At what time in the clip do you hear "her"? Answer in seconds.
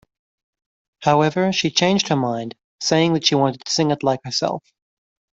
2.07-2.15